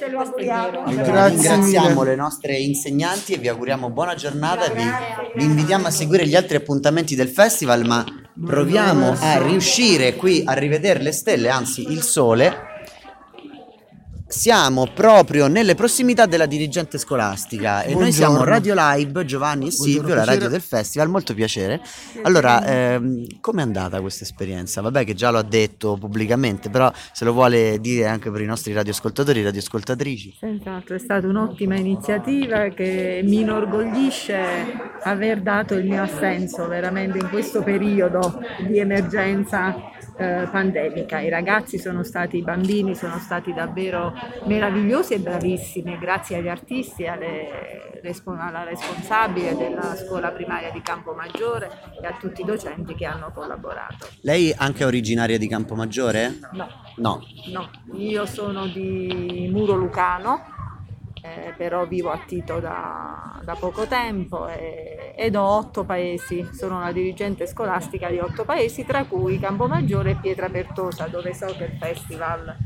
Ce 0.00 0.08
lo 0.08 0.20
auguriamo. 0.20 0.84
Allora, 0.84 1.26
ringraziamo 1.26 2.02
le 2.04 2.14
nostre 2.16 2.56
insegnanti 2.56 3.34
e 3.34 3.36
vi 3.36 3.48
auguriamo 3.48 3.90
buona 3.90 4.14
giornata. 4.14 4.72
Vi, 4.72 4.82
vi 5.34 5.44
invitiamo 5.44 5.88
a 5.88 5.90
seguire 5.90 6.26
gli 6.26 6.34
altri 6.34 6.56
appuntamenti 6.56 7.14
del 7.14 7.28
festival, 7.28 7.84
ma 7.84 8.02
proviamo 8.42 9.14
a 9.20 9.42
riuscire 9.42 10.16
qui 10.16 10.42
a 10.46 10.54
rivedere 10.54 11.02
le 11.02 11.12
stelle, 11.12 11.50
anzi 11.50 11.92
il 11.92 12.00
sole. 12.00 12.79
Siamo 14.30 14.86
proprio 14.94 15.48
nelle 15.48 15.74
prossimità 15.74 16.24
della 16.24 16.46
dirigente 16.46 16.98
scolastica 16.98 17.82
e 17.82 17.94
noi 17.94 18.12
siamo 18.12 18.34
Buongiorno. 18.34 18.54
Radio 18.54 18.74
Live, 18.76 19.24
Giovanni 19.24 19.66
e 19.66 19.70
Silvio, 19.72 20.02
la 20.02 20.06
piacere. 20.06 20.24
radio 20.26 20.48
del 20.48 20.60
festival, 20.60 21.08
molto 21.08 21.34
piacere. 21.34 21.80
Allora, 22.22 22.64
ehm, 22.64 23.40
com'è 23.40 23.60
andata 23.60 24.00
questa 24.00 24.22
esperienza? 24.22 24.82
Vabbè 24.82 25.04
che 25.04 25.14
già 25.14 25.32
lo 25.32 25.38
ha 25.38 25.42
detto 25.42 25.96
pubblicamente, 25.96 26.70
però 26.70 26.92
se 27.10 27.24
lo 27.24 27.32
vuole 27.32 27.80
dire 27.80 28.06
anche 28.06 28.30
per 28.30 28.40
i 28.42 28.46
nostri 28.46 28.72
radioascoltatori 28.72 29.40
e 29.40 29.42
radioascoltatrici. 29.42 30.36
Senz'altro, 30.38 30.94
è 30.94 31.00
stata 31.00 31.26
un'ottima 31.26 31.74
iniziativa 31.74 32.68
che 32.68 33.22
mi 33.24 33.40
inorgoglisce 33.40 34.38
aver 35.02 35.42
dato 35.42 35.74
il 35.74 35.84
mio 35.84 36.02
assenso 36.02 36.68
veramente 36.68 37.18
in 37.18 37.28
questo 37.30 37.64
periodo 37.64 38.40
di 38.64 38.78
emergenza 38.78 39.74
eh, 40.20 40.46
pandemica. 40.50 41.20
I 41.20 41.30
ragazzi 41.30 41.78
sono 41.78 42.02
stati, 42.02 42.36
i 42.36 42.42
bambini 42.42 42.94
sono 42.94 43.18
stati 43.18 43.54
davvero 43.54 44.12
meravigliosi 44.44 45.14
e 45.14 45.18
bravissimi, 45.18 45.98
grazie 45.98 46.36
agli 46.36 46.48
artisti 46.48 47.06
alle 47.06 47.88
alla 48.02 48.64
responsabile 48.64 49.54
della 49.54 49.94
scuola 49.94 50.30
primaria 50.30 50.70
di 50.70 50.80
Campomaggiore 50.80 51.70
e 52.00 52.06
a 52.06 52.16
tutti 52.18 52.40
i 52.40 52.44
docenti 52.44 52.94
che 52.94 53.04
hanno 53.04 53.30
collaborato. 53.30 54.08
Lei 54.22 54.54
anche 54.56 54.84
è 54.84 54.86
originaria 54.86 55.36
di 55.36 55.46
Campomaggiore? 55.46 56.38
No, 56.52 56.66
No. 57.00 57.22
No, 57.50 57.70
io 57.94 58.26
sono 58.26 58.66
di 58.66 59.48
Muro 59.50 59.74
Lucano, 59.74 60.59
eh, 61.22 61.52
però 61.56 61.86
vivo 61.86 62.10
a 62.10 62.18
Tito 62.26 62.60
da, 62.60 63.40
da 63.42 63.54
poco 63.54 63.86
tempo 63.86 64.48
e- 64.48 65.14
ed 65.16 65.36
ho 65.36 65.42
otto 65.44 65.84
paesi, 65.84 66.48
sono 66.52 66.76
una 66.78 66.92
dirigente 66.92 67.46
scolastica 67.46 68.08
di 68.08 68.18
otto 68.18 68.44
paesi, 68.44 68.84
tra 68.84 69.04
cui 69.04 69.38
Campomaggiore 69.38 70.12
e 70.12 70.16
Pietra 70.16 70.48
Pertosa, 70.48 71.06
dove 71.08 71.34
so 71.34 71.46
che 71.56 71.64
il 71.64 71.76
festival... 71.78 72.56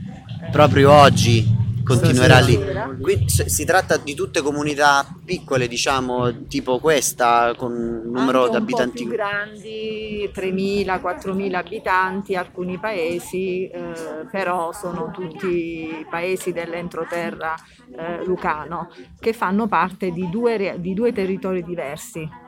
eh, 0.43 0.51
Proprio 0.51 0.93
oggi 0.93 1.64
continuerà 1.85 2.41
lì. 2.41 2.59
Qui 3.01 3.25
si 3.29 3.65
tratta 3.65 3.97
di 3.97 4.15
tutte 4.15 4.41
comunità 4.41 5.07
piccole, 5.25 5.69
diciamo, 5.69 6.47
tipo 6.49 6.79
questa, 6.79 7.55
con 7.57 7.73
un 7.73 8.11
numero 8.11 8.49
di 8.49 8.57
abitanti. 8.57 9.05
più 9.05 9.13
grandi, 9.13 10.31
3.000, 10.35 11.01
4.000 11.01 11.55
abitanti, 11.55 12.35
alcuni 12.35 12.79
paesi, 12.79 13.69
eh, 13.69 14.27
però 14.31 14.73
sono 14.73 15.11
tutti 15.13 16.05
paesi 16.11 16.53
dell'entroterra 16.53 17.55
eh, 17.97 18.25
lucano 18.25 18.91
che 19.21 19.33
fanno 19.33 19.69
parte 19.69 20.11
di 20.11 20.29
due, 20.31 20.77
di 20.79 20.95
due 20.95 21.13
territori 21.13 21.63
diversi. 21.63 22.43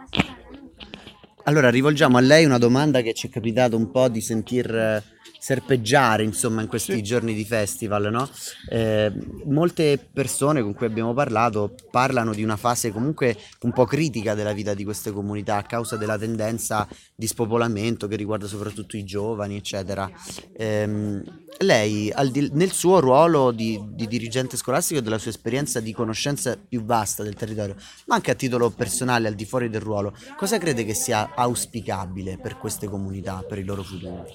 Allora, 1.48 1.70
rivolgiamo 1.70 2.16
a 2.16 2.20
lei 2.20 2.44
una 2.44 2.58
domanda 2.58 3.02
che 3.02 3.14
ci 3.14 3.28
è 3.28 3.30
capitato 3.30 3.76
un 3.76 3.92
po' 3.92 4.08
di 4.08 4.20
sentir 4.20 4.68
eh, 4.74 5.02
serpeggiare, 5.38 6.24
insomma, 6.24 6.60
in 6.60 6.66
questi 6.66 6.94
Sì. 6.94 7.02
giorni 7.02 7.34
di 7.34 7.44
festival, 7.44 8.10
no? 8.10 8.28
Eh, 8.68 9.12
molte 9.44 9.96
persone 10.12 10.60
con 10.60 10.74
cui 10.74 10.86
abbiamo 10.86 11.14
parlato 11.14 11.76
parlano 11.88 12.34
di 12.34 12.42
una 12.42 12.56
fase 12.56 12.90
comunque 12.90 13.36
un 13.60 13.72
po' 13.72 13.84
critica 13.84 14.34
della 14.34 14.52
vita 14.52 14.74
di 14.74 14.82
queste 14.82 15.12
comunità 15.12 15.56
a 15.58 15.62
causa 15.62 15.96
della 15.96 16.18
tendenza 16.18 16.88
di 17.14 17.28
spopolamento 17.28 18.08
che 18.08 18.16
riguarda 18.16 18.48
soprattutto 18.48 18.96
i 18.96 19.04
giovani, 19.04 19.54
eccetera. 19.56 20.10
Ehm, 20.56 21.22
lei, 21.58 22.12
di- 22.30 22.50
nel 22.52 22.72
suo 22.72 23.00
ruolo 23.00 23.50
di, 23.50 23.80
di 23.92 24.06
dirigente 24.06 24.56
scolastico 24.56 25.00
e 25.00 25.02
della 25.02 25.18
sua 25.18 25.30
esperienza 25.30 25.80
di 25.80 25.92
conoscenza 25.92 26.56
più 26.56 26.82
vasta 26.84 27.22
del 27.22 27.34
territorio, 27.34 27.76
ma 28.06 28.16
anche 28.16 28.30
a 28.30 28.34
titolo 28.34 28.70
personale, 28.70 29.28
al 29.28 29.34
di 29.34 29.44
fuori 29.44 29.70
del 29.70 29.80
ruolo, 29.80 30.14
cosa 30.36 30.58
crede 30.58 30.84
che 30.84 30.94
sia 30.94 31.30
auspicabile 31.34 32.38
per 32.38 32.58
queste 32.58 32.88
comunità, 32.88 33.44
per 33.46 33.58
il 33.58 33.64
loro 33.64 33.82
futuro? 33.82 34.26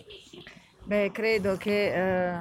Beh, 0.83 1.11
credo 1.11 1.57
che 1.57 1.93
eh, 1.93 2.39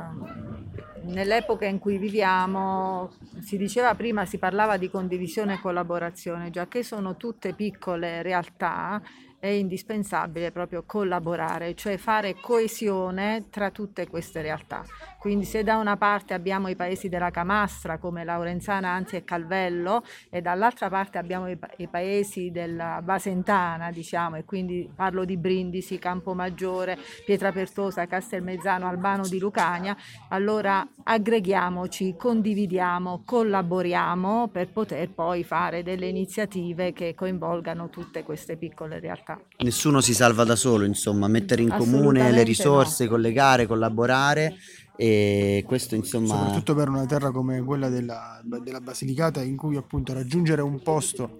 nell'epoca 1.02 1.66
in 1.66 1.78
cui 1.78 1.98
viviamo, 1.98 3.12
si 3.40 3.56
diceva 3.58 3.94
prima, 3.94 4.24
si 4.24 4.38
parlava 4.38 4.76
di 4.76 4.90
condivisione 4.90 5.54
e 5.54 5.60
collaborazione, 5.60 6.50
già 6.50 6.66
che 6.66 6.82
sono 6.82 7.16
tutte 7.16 7.52
piccole 7.52 8.22
realtà, 8.22 9.00
è 9.40 9.48
indispensabile 9.48 10.52
proprio 10.52 10.84
collaborare, 10.86 11.74
cioè 11.74 11.96
fare 11.96 12.36
coesione 12.38 13.46
tra 13.50 13.70
tutte 13.70 14.06
queste 14.06 14.42
realtà. 14.42 14.84
Quindi 15.18 15.44
se 15.44 15.62
da 15.62 15.76
una 15.76 15.96
parte 15.96 16.32
abbiamo 16.32 16.68
i 16.68 16.76
paesi 16.76 17.08
della 17.08 17.30
Camastra 17.30 17.98
come 17.98 18.24
Laurenzana, 18.24 18.88
Anzi 18.88 19.16
e 19.16 19.24
Calvello 19.24 20.02
e 20.30 20.40
dall'altra 20.40 20.88
parte 20.88 21.18
abbiamo 21.18 21.48
i, 21.48 21.56
pa- 21.56 21.70
i 21.76 21.88
paesi 21.88 22.50
della 22.50 23.00
Basentana, 23.02 23.90
diciamo, 23.90 24.36
e 24.36 24.44
quindi 24.44 24.90
parlo 24.94 25.24
di 25.24 25.36
Brindisi, 25.36 25.98
Campomaggiore, 25.98 26.96
Pietrapertosa, 27.26 28.06
Castelmezzano, 28.06 28.88
Albano 28.88 29.26
di 29.26 29.38
Lucania, 29.38 29.96
allora 30.28 30.86
aggreghiamoci, 31.02 32.14
condividiamo, 32.16 33.22
collaboriamo 33.24 34.48
per 34.48 34.70
poter 34.70 35.10
poi 35.10 35.44
fare 35.44 35.82
delle 35.82 36.06
iniziative 36.06 36.92
che 36.92 37.14
coinvolgano 37.14 37.88
tutte 37.90 38.22
queste 38.22 38.56
piccole 38.56 38.98
realtà. 39.00 39.29
Nessuno 39.58 40.00
si 40.00 40.14
salva 40.14 40.44
da 40.44 40.56
solo, 40.56 40.84
insomma, 40.84 41.28
mettere 41.28 41.62
in 41.62 41.68
comune 41.70 42.30
le 42.30 42.42
risorse, 42.42 43.08
collegare, 43.08 43.66
collaborare 43.66 44.56
e 45.00 45.64
questo 45.66 45.94
insomma 45.94 46.26
soprattutto 46.26 46.74
per 46.74 46.90
una 46.90 47.06
terra 47.06 47.30
come 47.30 47.62
quella 47.62 47.88
della, 47.88 48.38
della 48.44 48.82
Basilicata 48.82 49.40
in 49.42 49.56
cui 49.56 49.76
appunto 49.76 50.12
raggiungere 50.12 50.60
un 50.60 50.82
posto 50.82 51.38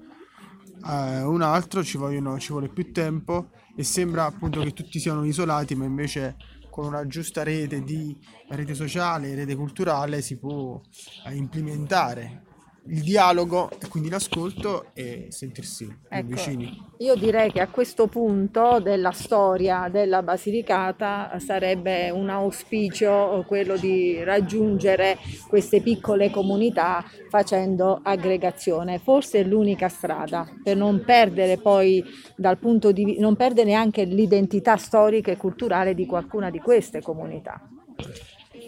a 0.81 1.29
un 1.29 1.43
altro 1.43 1.85
ci, 1.85 1.99
vogliono, 1.99 2.39
ci 2.39 2.53
vuole 2.53 2.69
più 2.69 2.91
tempo 2.91 3.51
e 3.77 3.85
sembra 3.85 4.25
appunto 4.25 4.63
che 4.63 4.73
tutti 4.73 4.99
siano 4.99 5.27
isolati 5.27 5.75
ma 5.75 5.85
invece 5.85 6.37
con 6.71 6.87
una 6.87 7.07
giusta 7.07 7.43
rete 7.43 7.83
di 7.83 8.17
rete 8.49 8.73
sociale, 8.73 9.35
rete 9.35 9.55
culturale 9.57 10.23
si 10.23 10.39
può 10.39 10.81
eh, 11.27 11.35
implementare 11.35 12.45
il 12.87 13.03
dialogo 13.03 13.71
e 13.71 13.89
quindi 13.89 14.09
l'ascolto 14.09 14.87
e 14.95 15.27
sentirsi 15.31 15.87
più 15.87 15.97
Ecco, 16.09 16.27
vicini. 16.27 16.83
Io 16.99 17.15
direi 17.15 17.53
che 17.53 17.61
a 17.61 17.69
questo 17.69 18.07
punto 18.07 18.81
della 18.81 19.13
storia 19.13 19.89
della 19.91 20.23
Basilicata 20.23 21.39
sarebbe 21.39 22.11
un 22.11 22.29
auspicio 22.31 23.45
quello 23.47 23.77
di 23.77 24.23
raggiungere 24.25 25.19
queste 25.49 25.81
piccole 25.81 26.31
comunità 26.31 27.05
facendo 27.29 28.01
aggregazione. 28.03 28.99
Forse 28.99 29.41
è 29.41 29.45
l'unica 29.45 29.89
strada 29.89 30.49
per 30.63 30.77
non 30.77 31.03
perdere 31.05 31.59
poi 31.59 32.03
dal 32.37 32.59
punto 32.59 32.93
di 32.93 33.19
non 33.19 33.37
perdere 33.37 33.69
neanche 33.69 34.05
l'identità 34.05 34.77
storica 34.77 35.31
e 35.31 35.37
culturale 35.37 35.95
di 35.95 36.07
qualcuna 36.07 36.51
di 36.51 36.59
queste 36.59 37.03
comunità. 37.03 37.61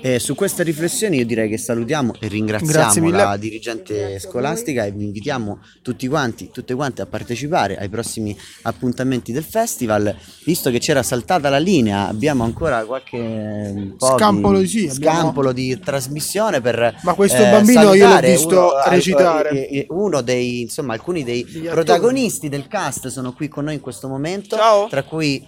E 0.04 0.18
su 0.18 0.34
queste 0.34 0.64
riflessioni 0.64 1.18
io 1.18 1.24
direi 1.24 1.48
che 1.48 1.56
salutiamo 1.56 2.14
e 2.18 2.26
ringraziamo 2.26 3.08
la 3.10 3.36
dirigente 3.36 4.18
scolastica 4.18 4.84
e 4.84 4.90
vi 4.90 5.04
invitiamo 5.04 5.60
tutti 5.80 6.08
quanti, 6.08 6.50
tutte 6.52 6.74
quante 6.74 7.02
a 7.02 7.06
partecipare 7.06 7.76
ai 7.76 7.88
prossimi 7.88 8.36
appuntamenti 8.62 9.30
del 9.30 9.44
festival. 9.44 10.12
Visto 10.44 10.70
che 10.72 10.80
c'era 10.80 11.04
saltata 11.04 11.48
la 11.48 11.58
linea, 11.58 12.08
abbiamo 12.08 12.42
ancora 12.42 12.84
qualche 12.84 13.94
po' 13.96 14.16
Scampolo 14.18 14.58
di, 14.58 14.66
sì, 14.66 14.88
abbiamo- 14.88 15.18
scampolo 15.20 15.52
di 15.52 15.78
trasmissione 15.78 16.60
per 16.60 16.98
Ma 17.02 17.14
questo 17.14 17.44
eh, 17.44 17.50
bambino 17.52 17.94
io 17.94 18.08
l'ho 18.08 18.18
visto 18.20 18.48
uno- 18.48 18.84
eh, 18.84 18.90
recitare. 18.90 19.68
eh, 19.68 19.86
uno 19.90 20.20
dei, 20.20 20.62
insomma, 20.62 20.94
alcuni 20.94 21.22
dei 21.22 21.44
protagonisti 21.44 22.48
del 22.48 22.66
cast 22.66 23.06
sono 23.06 23.32
qui 23.34 23.46
con 23.46 23.62
noi 23.64 23.74
in 23.74 23.80
questo 23.80 24.08
momento, 24.08 24.56
Ciao. 24.56 24.88
tra 24.88 25.04
cui 25.04 25.46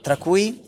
tra 0.00 0.16
cui 0.18 0.60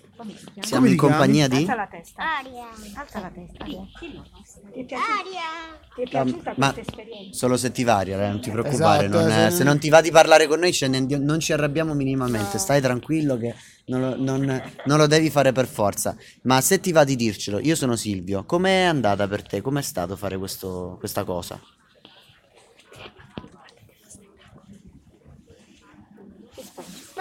siamo 0.60 0.82
Come 0.84 0.90
in 0.90 0.96
compagnia 0.96 1.48
di 1.48 1.64
la 1.64 1.86
testa. 1.90 2.38
Aria. 2.38 2.66
Alza 2.94 3.20
la 3.20 3.30
testa. 3.30 3.64
Ti 3.64 4.80
è 4.80 4.84
piaciuta, 4.84 5.20
Aria. 5.20 5.78
ti 5.94 6.02
è 6.02 6.08
piaciuta 6.08 6.54
ma 6.56 6.72
questa 6.72 6.90
esperienza? 6.92 7.38
solo 7.38 7.56
se 7.56 7.70
ti 7.72 7.84
varia, 7.84 8.22
eh, 8.24 8.28
non 8.28 8.40
ti 8.40 8.50
preoccupare. 8.50 9.06
Esatto, 9.06 9.20
non, 9.22 9.30
eh, 9.30 9.50
se- 9.50 9.56
se 9.56 9.64
non 9.64 9.78
ti 9.78 9.88
va 9.88 10.00
di 10.00 10.10
parlare 10.10 10.46
con 10.46 10.58
noi, 10.60 10.72
ce 10.72 10.88
ne- 10.88 11.00
non 11.18 11.38
ci 11.40 11.52
arrabbiamo 11.52 11.94
minimamente. 11.94 12.58
Stai 12.58 12.80
tranquillo 12.80 13.36
che 13.36 13.54
non 13.86 14.00
lo, 14.00 14.16
non- 14.16 14.62
non 14.84 14.98
lo 14.98 15.06
devi 15.06 15.30
fare 15.30 15.52
per 15.52 15.66
forza. 15.66 16.16
Ma 16.42 16.60
se 16.60 16.80
ti 16.80 16.92
va 16.92 17.04
di 17.04 17.16
dircelo, 17.16 17.58
io 17.60 17.74
sono 17.76 17.96
Silvio. 17.96 18.44
Com'è 18.44 18.82
andata 18.82 19.26
per 19.28 19.42
te? 19.42 19.60
Com'è 19.60 19.82
stato 19.82 20.16
fare 20.16 20.36
questo- 20.38 20.96
questa 20.98 21.24
cosa? 21.24 21.60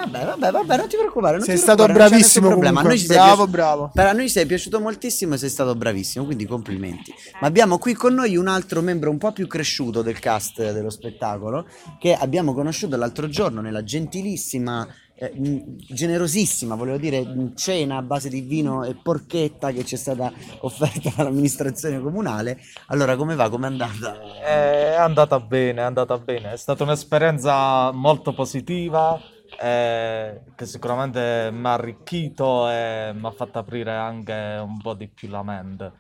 Vabbè, 0.06 0.26
vabbè, 0.26 0.52
vabbè, 0.52 0.78
non 0.78 0.88
ti 0.88 0.96
preoccupare. 0.98 1.38
Non 1.38 1.46
Sei 1.46 1.56
ti 1.56 1.62
stato 1.62 1.84
preoccupare, 1.84 2.10
non 2.10 2.20
c'è 2.20 2.40
bravissimo 2.40 2.48
problema. 2.48 2.82
Bravo, 2.82 2.96
piaciuto- 2.98 3.48
bravo. 3.48 3.92
Per 3.94 4.06
a 4.06 4.12
noi 4.12 4.30
sei 4.30 4.46
piaciuto 4.46 4.80
moltissimo 4.80 5.34
e 5.34 5.38
sei 5.38 5.50
stato 5.50 5.76
bravissimo, 5.76 6.26
quindi 6.26 6.46
complimenti. 6.46 7.14
Ma 7.42 7.48
abbiamo 7.48 7.78
qui 7.78 7.94
con 7.94 8.14
noi 8.14 8.38
un 8.38 8.48
altro 8.48 8.82
membro 8.82 9.10
un 9.10 9.18
po' 9.18 9.32
più 9.32 9.48
cresciuto 9.48 10.02
del 10.02 10.20
cast 10.20 10.72
dello 10.72 10.90
spettacolo 10.90 11.66
che 12.00 12.14
abbiamo 12.14 12.54
conosciuto 12.54 12.96
l'altro 12.96 13.28
giorno 13.28 13.62
nella 13.62 13.84
gentilissima 13.84 14.88
eh, 15.18 15.32
generosissima, 15.78 16.76
volevo 16.76 16.98
dire, 16.98 17.26
cena 17.56 17.98
a 17.98 18.02
base 18.02 18.28
di 18.28 18.42
vino 18.42 18.84
e 18.84 18.96
porchetta 19.02 19.72
che 19.72 19.86
ci 19.86 19.96
è 19.96 19.98
stata 19.98 20.32
offerta 20.60 21.12
dall'amministrazione 21.16 22.02
comunale. 22.02 22.60
Allora, 22.88 23.16
come 23.16 23.36
va? 23.36 23.50
Com'è 23.50 23.68
andata? 23.68 24.20
È 24.42 24.96
andata 24.98 25.40
bene, 25.40 25.82
è 25.82 25.86
andata 25.86 26.18
bene. 26.18 26.52
È 26.52 26.58
stata 26.58 26.84
un'esperienza 26.84 27.92
molto 27.92 28.34
positiva, 28.34 29.20
eh, 29.58 30.44
che 30.56 30.66
sicuramente 30.66 31.50
mi 31.52 31.66
ha 31.68 31.74
arricchito 31.74 32.70
e 32.70 33.12
mi 33.16 33.26
ha 33.28 33.32
fatto 33.32 33.60
aprire 33.60 33.92
anche 33.96 34.32
un 34.62 34.82
po' 34.82 34.94
di 34.94 35.10
più 35.12 35.28
la 35.30 35.44
mente. 35.44 35.94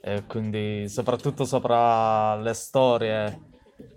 E 0.00 0.24
quindi, 0.26 0.88
soprattutto 0.88 1.44
sopra 1.44 2.36
le 2.36 2.52
storie 2.54 3.44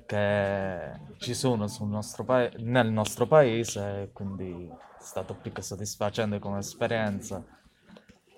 che 0.05 1.01
ci 1.17 1.33
sono 1.33 1.67
nostro 1.87 2.23
pa- 2.25 2.49
nel 2.57 2.89
nostro 2.91 3.27
paese, 3.27 4.09
quindi 4.13 4.67
è 4.69 4.77
stato 4.97 5.39
più 5.39 5.51
che 5.51 5.61
soddisfacente 5.61 6.39
come 6.39 6.59
esperienza. 6.59 7.43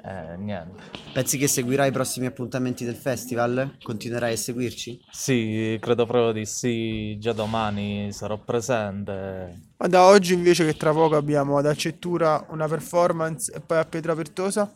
E 0.08 0.38
niente. 0.38 0.84
Pensi 1.12 1.38
che 1.38 1.50
seguirai 1.50 1.90
i 1.90 1.92
prossimi 1.92 2.28
appuntamenti 2.28 2.86
del 2.86 2.96
festival? 2.96 3.76
Continuerai 3.84 4.34
a 4.34 4.38
seguirci? 4.38 5.02
Sì, 5.12 5.78
credo 5.82 6.06
proprio 6.06 6.32
di 6.32 6.46
sì, 6.46 7.18
già 7.20 7.34
domani 7.34 8.14
sarò 8.14 8.38
presente. 8.38 9.74
Ma 9.76 9.88
da 9.88 10.06
oggi 10.06 10.34
invece 10.34 10.66
che 10.66 10.78
tra 10.78 10.94
poco 10.94 11.18
abbiamo 11.18 11.58
ad 11.58 11.66
Accettura 11.66 12.46
una 12.52 12.68
performance 12.68 13.52
e 13.54 13.60
poi 13.60 13.80
a 13.80 13.84
Pietra 13.84 14.16
Pertosa? 14.16 14.72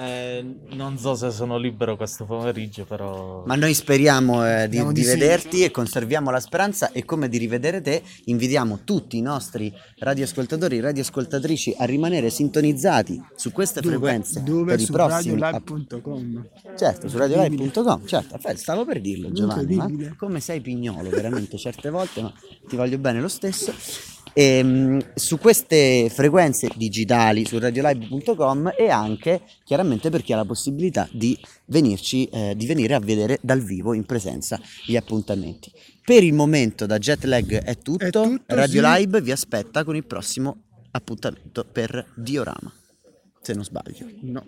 Eh, 0.00 0.42
non 0.70 0.96
so 0.96 1.14
se 1.14 1.30
sono 1.30 1.58
libero 1.58 1.94
questo 1.94 2.24
pomeriggio, 2.24 2.86
però... 2.86 3.42
Ma 3.44 3.54
noi 3.54 3.74
speriamo 3.74 4.46
eh, 4.46 4.66
di, 4.66 4.82
di 4.82 4.92
di 4.94 5.02
sì. 5.02 5.08
vederti 5.10 5.62
e 5.62 5.70
conserviamo 5.70 6.30
la 6.30 6.40
speranza 6.40 6.90
e 6.90 7.04
come 7.04 7.28
di 7.28 7.36
rivedere 7.36 7.82
te 7.82 8.02
invitiamo 8.24 8.80
tutti 8.84 9.18
i 9.18 9.20
nostri 9.20 9.70
radioascoltatori 9.98 10.78
e 10.78 10.80
radioascoltatrici 10.80 11.74
a 11.76 11.84
rimanere 11.84 12.30
sintonizzati 12.30 13.22
su 13.34 13.52
queste 13.52 13.82
frequenze 13.82 14.42
Dove? 14.42 14.72
per 14.72 14.80
i 14.80 14.84
Su 14.84 14.92
prossimi 14.92 15.38
radiolive.com. 15.38 16.48
Certo, 16.78 17.08
su 17.08 17.18
radiolive.com, 17.18 18.06
certo, 18.06 18.38
stavo 18.54 18.86
per 18.86 19.02
dirlo 19.02 19.30
Giovanni, 19.32 20.14
come 20.16 20.40
sei 20.40 20.62
pignolo 20.62 21.10
veramente 21.10 21.58
certe 21.58 21.90
volte, 21.90 22.22
ma 22.22 22.32
ti 22.66 22.74
voglio 22.74 22.96
bene 22.96 23.20
lo 23.20 23.28
stesso. 23.28 24.18
Ehm, 24.32 25.12
su 25.14 25.38
queste 25.38 26.08
frequenze 26.10 26.68
digitali 26.76 27.44
su 27.44 27.58
radiolive.com 27.58 28.72
e 28.76 28.88
anche 28.88 29.42
chiaramente 29.64 30.10
per 30.10 30.22
chi 30.22 30.32
ha 30.32 30.36
la 30.36 30.44
possibilità 30.44 31.08
di 31.12 31.38
venirci, 31.66 32.26
eh, 32.26 32.54
di 32.56 32.66
venire 32.66 32.94
a 32.94 33.00
vedere 33.00 33.38
dal 33.42 33.60
vivo 33.60 33.92
in 33.92 34.04
presenza 34.04 34.60
gli 34.86 34.96
appuntamenti. 34.96 35.70
Per 36.04 36.22
il 36.22 36.32
momento 36.32 36.86
da 36.86 36.98
Jetlag 36.98 37.62
è 37.62 37.78
tutto, 37.78 38.04
È 38.04 38.10
tutto, 38.10 38.54
Radio 38.54 38.82
sì. 38.82 38.88
Live 38.88 39.20
vi 39.20 39.30
aspetta 39.30 39.84
con 39.84 39.96
il 39.96 40.04
prossimo 40.04 40.62
appuntamento 40.92 41.64
per 41.70 42.04
Diorama, 42.16 42.72
se 43.40 43.54
non 43.54 43.64
sbaglio. 43.64 44.06
No. 44.22 44.44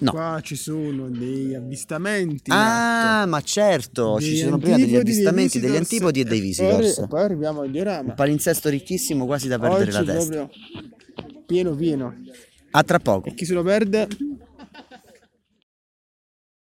No. 0.00 0.10
Qua 0.12 0.38
ci 0.44 0.54
sono 0.54 1.08
degli 1.08 1.54
avvistamenti. 1.54 2.50
Ah, 2.52 3.22
atto. 3.22 3.30
ma 3.30 3.40
certo, 3.40 4.20
ci 4.20 4.30
Degli 4.30 4.38
sono 4.38 4.58
prima 4.58 4.76
degli 4.76 4.94
avvistamenti, 4.94 5.58
degli 5.58 5.74
antipodi 5.76 6.20
e 6.20 6.24
dei 6.24 6.38
poi- 6.38 6.46
visitors. 6.46 6.98
E 6.98 7.06
poi 7.08 7.20
arriviamo 7.22 7.62
al 7.62 7.70
diorama. 7.70 8.10
Un 8.10 8.14
palinsesto 8.14 8.68
ricchissimo 8.68 9.26
quasi 9.26 9.48
da 9.48 9.58
perdere 9.58 9.90
Oggi 9.90 10.06
la 10.06 10.12
testa. 10.12 10.30
proprio 10.36 10.50
pieno 11.46 11.74
pieno. 11.74 12.14
A 12.70 12.82
tra 12.84 12.98
poco. 13.00 13.28
E 13.28 13.34
chi 13.34 13.44
se 13.44 13.54
lo 13.54 13.62
perde 13.64 14.06